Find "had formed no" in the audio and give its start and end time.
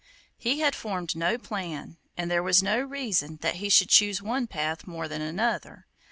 0.61-1.37